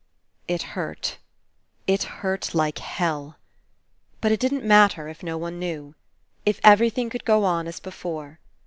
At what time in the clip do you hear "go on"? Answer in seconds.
7.23-7.67